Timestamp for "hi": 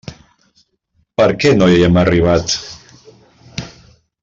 1.75-1.85